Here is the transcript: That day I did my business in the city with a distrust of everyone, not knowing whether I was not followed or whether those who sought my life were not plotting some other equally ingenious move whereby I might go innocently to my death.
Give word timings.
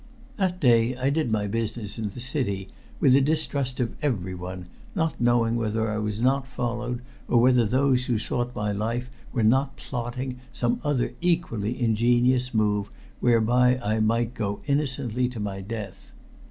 That 0.37 0.59
day 0.59 0.95
I 0.97 1.11
did 1.11 1.31
my 1.31 1.45
business 1.47 1.99
in 1.99 2.09
the 2.09 2.19
city 2.19 2.69
with 2.99 3.15
a 3.15 3.21
distrust 3.21 3.79
of 3.79 3.93
everyone, 4.01 4.65
not 4.95 5.21
knowing 5.21 5.57
whether 5.57 5.91
I 5.91 5.99
was 5.99 6.19
not 6.19 6.47
followed 6.47 7.03
or 7.27 7.39
whether 7.39 7.67
those 7.67 8.07
who 8.07 8.17
sought 8.17 8.55
my 8.55 8.71
life 8.71 9.11
were 9.31 9.43
not 9.43 9.75
plotting 9.77 10.39
some 10.51 10.79
other 10.83 11.13
equally 11.21 11.79
ingenious 11.79 12.51
move 12.51 12.89
whereby 13.19 13.77
I 13.77 13.99
might 13.99 14.33
go 14.33 14.61
innocently 14.65 15.29
to 15.29 15.39
my 15.39 15.61
death. 15.61 16.15